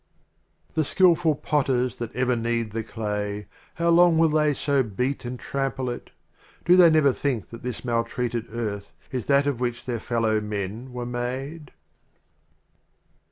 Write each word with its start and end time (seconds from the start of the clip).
62 0.69 0.69
XXXVIII. 0.69 0.73
The 0.81 0.89
skillful 0.89 1.35
Potters 1.35 1.95
that 1.97 2.15
ever 2.15 2.35
knead 2.35 2.71
T 2.71 2.71
Q 2.71 2.71
e 2.71 2.71
JJ 2.71 2.71
teral 2.71 2.73
the 2.73 2.83
Clay,— 2.91 3.47
How 3.75 3.89
long 3.89 4.17
will 4.17 4.29
they 4.29 4.53
so 4.55 4.81
beat 4.81 5.25
and 5.25 5.39
trample 5.39 5.91
it! 5.91 6.09
Do 6.65 6.75
they 6.75 6.89
never 6.89 7.13
think 7.13 7.49
that 7.49 7.61
this 7.61 7.85
mal 7.85 8.03
treated 8.03 8.47
Earth 8.51 8.93
Is 9.11 9.27
that 9.27 9.45
of 9.45 9.59
which 9.59 9.85
their 9.85 9.99
Fellow 9.99 10.39
Men 10.41 10.91
were 10.91 11.05
made? 11.05 11.69